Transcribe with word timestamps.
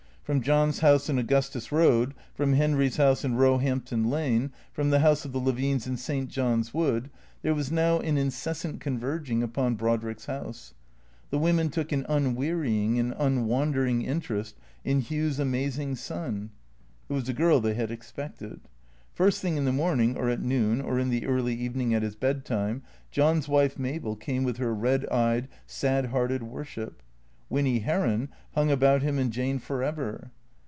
From 0.23 0.41
John's 0.41 0.79
house 0.79 1.09
in 1.09 1.19
Augustus 1.19 1.67
Eoad, 1.69 2.13
from 2.33 2.53
Henry's 2.53 2.95
house 2.95 3.25
in 3.25 3.33
Eoehampton 3.33 4.09
Lane, 4.09 4.53
from 4.71 4.89
the 4.89 4.99
house 4.99 5.25
of 5.25 5.33
the 5.33 5.39
Levines 5.41 5.85
in 5.87 5.97
St. 5.97 6.29
John's 6.29 6.73
Wood, 6.73 7.09
there 7.41 7.53
was 7.53 7.69
now 7.69 7.99
an 7.99 8.17
incessant 8.17 8.79
converging 8.79 9.43
upon 9.43 9.75
Brodrick's 9.75 10.27
house. 10.27 10.73
The 11.31 11.37
women 11.37 11.69
took 11.69 11.91
an 11.91 12.05
unwearying 12.07 12.97
and 12.97 13.13
unwandering 13.19 14.03
in 14.05 14.21
terest 14.21 14.53
in 14.85 15.01
Hugh's 15.01 15.37
amazing 15.37 15.97
son. 15.97 16.51
(It 17.09 17.13
was 17.13 17.27
a 17.27 17.33
girl 17.33 17.59
they 17.59 17.73
had 17.73 17.91
ex 17.91 18.13
pected.) 18.15 18.61
First 19.13 19.41
thing 19.41 19.57
in 19.57 19.65
the 19.65 19.73
morning, 19.73 20.15
or 20.15 20.29
at 20.29 20.41
noon, 20.41 20.79
or 20.79 20.97
in 20.97 21.09
the 21.09 21.25
early 21.25 21.55
evening 21.55 21.93
at 21.93 22.03
his 22.03 22.15
bed 22.15 22.45
time, 22.45 22.83
John's 23.09 23.49
wife, 23.49 23.77
Mabel, 23.77 24.15
came 24.15 24.45
with 24.45 24.57
her 24.57 24.73
red 24.73 25.05
eyed, 25.09 25.49
sad 25.65 26.05
hearted 26.05 26.43
worship. 26.43 27.03
Winny 27.49 27.79
Heron 27.79 28.29
hung 28.55 28.71
about 28.71 29.01
him 29.01 29.19
and 29.19 29.29
Jane 29.29 29.59
for 29.59 29.83
ever. 29.83 30.31